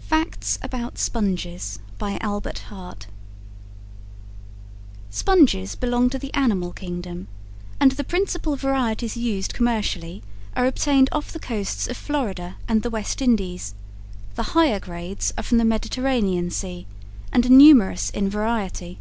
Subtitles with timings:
[0.00, 1.78] FACTS ABOUT SPONGES.
[1.98, 3.08] By Albert Hart.
[5.10, 7.28] Sponges belong to the animal kingdom,
[7.78, 10.22] and the principal varieties used commercially
[10.56, 13.74] are obtained off the coasts of Florida and the West Indies;
[14.36, 16.86] the higher grades are from the Mediterranean Sea,
[17.30, 19.00] and are numerous in variety.